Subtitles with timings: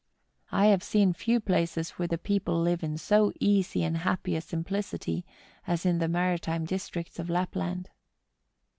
[0.51, 4.41] I have seen few places where the people live in so easy and happy a
[4.41, 5.27] simplicity
[5.67, 7.91] as in tlie mari¬ time districts of Lapland.